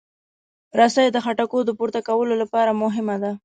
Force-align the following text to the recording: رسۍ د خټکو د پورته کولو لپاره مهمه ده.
رسۍ 0.79 1.07
د 1.11 1.17
خټکو 1.25 1.57
د 1.65 1.69
پورته 1.77 1.99
کولو 2.07 2.33
لپاره 2.41 2.71
مهمه 2.83 3.15
ده. 3.23 3.31